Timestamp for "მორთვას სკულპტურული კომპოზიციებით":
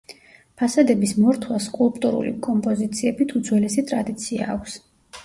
1.25-3.35